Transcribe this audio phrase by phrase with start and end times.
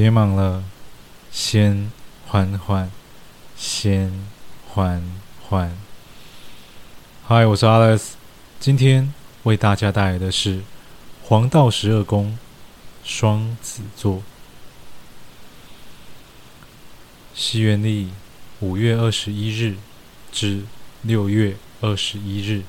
[0.00, 0.62] 别忙了，
[1.32, 1.90] 先
[2.28, 2.88] 缓缓，
[3.56, 4.12] 先
[4.68, 5.02] 缓
[5.42, 5.76] 缓。
[7.26, 8.10] 嗨，我是 Alex，
[8.60, 10.62] 今天为大家带来的是
[11.24, 12.38] 黄道十二宫
[13.02, 14.22] 双子座。
[17.34, 18.12] 西元历
[18.60, 19.78] 五月二十一日
[20.30, 20.62] 至
[21.02, 22.62] 六月二十一日，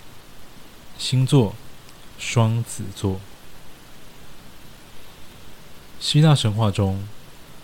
[0.98, 1.54] 星座
[2.18, 3.22] 双子座。
[6.00, 7.04] 希腊神话中，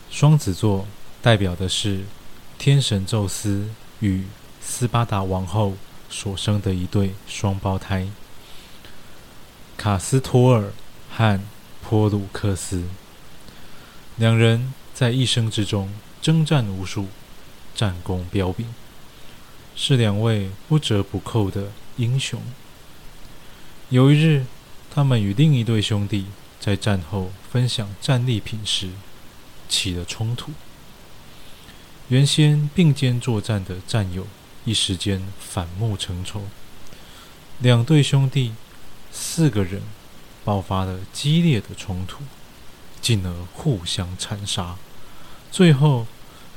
[0.10, 0.88] 双子座
[1.22, 2.04] 代表的是
[2.58, 3.70] 天神宙斯
[4.00, 4.24] 与
[4.62, 5.74] 斯巴达王后
[6.10, 8.08] 所生的一对双胞胎——
[9.76, 10.72] 卡斯托尔
[11.12, 11.40] 和
[11.82, 12.84] 波鲁克斯。
[14.16, 17.08] 两人在一生之中征战无数，
[17.76, 18.74] 战功彪炳，
[19.76, 22.42] 是两位不折不扣的英雄。
[23.90, 24.46] 有一日，
[24.90, 26.26] 他们与另一对兄弟。
[26.58, 28.90] 在战后分享战利品时
[29.68, 30.52] 起了冲突，
[32.10, 34.28] 原先并肩作战的战友
[34.64, 36.44] 一时间反目成仇，
[37.60, 38.54] 两对兄弟
[39.12, 39.82] 四个人
[40.44, 42.24] 爆发了激烈的冲突，
[43.02, 44.78] 进而互相残杀，
[45.52, 46.08] 最后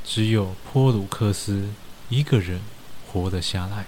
[0.04, 1.70] 只有波鲁克斯
[2.08, 2.62] 一个人
[3.06, 3.86] 活了下来，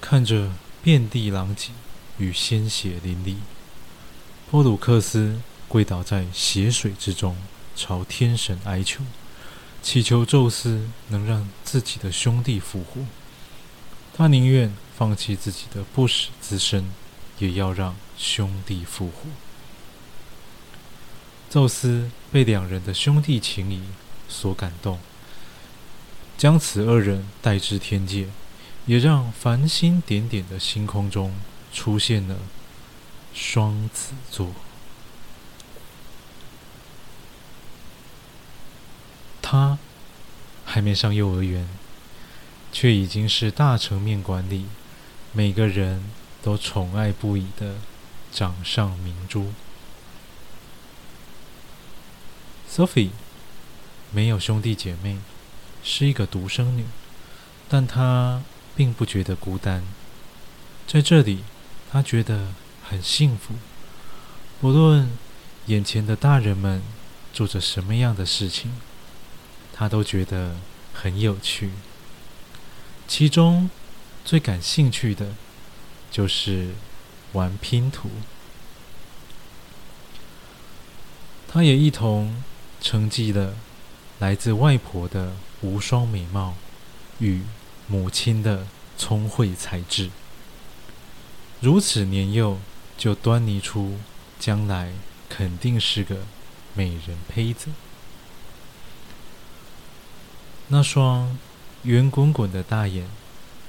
[0.00, 1.72] 看着遍地狼藉
[2.18, 3.36] 与鲜血淋漓。
[4.50, 7.36] 波鲁克斯跪倒在血水之中，
[7.74, 9.02] 朝天神哀求，
[9.82, 13.02] 祈求宙斯能让自己的兄弟复活。
[14.16, 16.90] 他宁愿放弃自己的不死之身，
[17.38, 19.28] 也要让兄弟复活。
[21.50, 23.82] 宙斯被两人的兄弟情谊
[24.28, 24.98] 所感动，
[26.38, 28.28] 将此二人带至天界，
[28.86, 31.34] 也让繁星点点的星空中
[31.72, 32.36] 出现了。
[33.34, 34.54] 双子座，
[39.48, 39.78] 他
[40.64, 41.68] 还没上幼儿园，
[42.72, 44.66] 却已经是大成面馆里
[45.30, 46.10] 每个人
[46.42, 47.76] 都宠爱不已的
[48.32, 49.52] 掌上明珠。
[52.68, 53.10] Sophie
[54.10, 55.18] 没有兄弟姐妹，
[55.84, 56.84] 是一个独生女，
[57.68, 58.42] 但她
[58.74, 59.84] 并不觉得孤单。
[60.88, 61.44] 在这里，
[61.92, 62.48] 她觉得。
[62.88, 63.54] 很幸福，
[64.60, 65.10] 不论
[65.66, 66.80] 眼前的大人们
[67.32, 68.70] 做着什么样的事情，
[69.76, 70.56] 他都觉得
[70.94, 71.70] 很有趣。
[73.06, 73.68] 其中
[74.24, 75.34] 最感兴趣的，
[76.10, 76.70] 就是
[77.32, 78.10] 玩拼图。
[81.46, 82.42] 他也一同
[82.80, 83.54] 承继了
[84.18, 86.54] 来自外婆的无双美貌
[87.18, 87.42] 与
[87.86, 88.66] 母亲的
[88.96, 90.10] 聪慧才智，
[91.60, 92.58] 如此年幼。
[92.98, 93.98] 就端倪出
[94.40, 94.90] 将来
[95.28, 96.26] 肯定是个
[96.72, 97.68] 美人胚子。
[100.68, 101.38] 那双
[101.84, 103.06] 圆滚滚的大眼，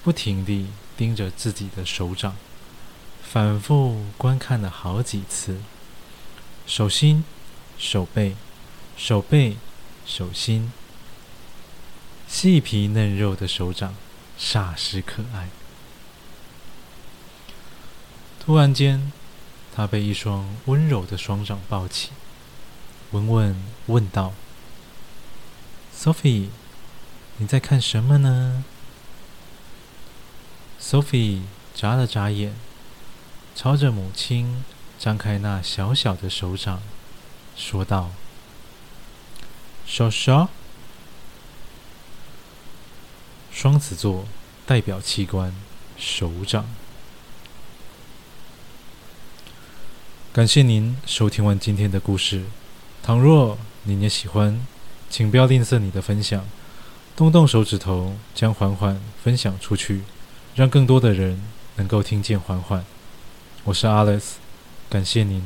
[0.04, 2.36] 不停地盯着自己的手掌，
[3.22, 5.58] 反复观看了好几次。
[6.66, 7.24] 手心、
[7.78, 8.36] 手背、
[8.98, 9.58] 手背、
[10.06, 10.72] 手心，
[12.28, 13.94] 细皮嫩肉的手掌，
[14.40, 15.50] 煞是可爱。
[18.40, 19.12] 突然间，
[19.76, 22.10] 他被一双温柔的双掌抱起，
[23.12, 24.34] 温温问道
[25.96, 26.48] ：“Sophie，
[27.38, 28.64] 你在看什么呢
[30.82, 31.42] ？”Sophie
[31.76, 32.56] 眨了眨眼，
[33.56, 34.64] 朝着母亲
[34.98, 36.82] 张开那小小的手掌，
[37.56, 38.12] 说道
[39.86, 40.50] ：“说说。”
[43.52, 44.28] 双子座
[44.66, 45.54] 代表器官，
[45.98, 46.68] 手掌。
[50.32, 52.46] 感谢您收听完今天的故事。
[53.02, 54.64] 倘若您也喜欢，
[55.10, 56.46] 请不要吝啬你的分享，
[57.18, 60.04] 动动手指头将缓缓分享出去，
[60.54, 61.42] 让更多的人
[61.78, 62.86] 能够听见缓缓。
[63.64, 64.34] 我是 Alex，
[64.88, 65.42] 感谢您。